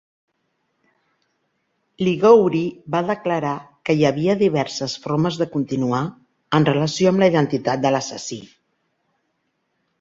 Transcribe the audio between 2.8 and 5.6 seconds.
va declarar que hi havia diverses formes de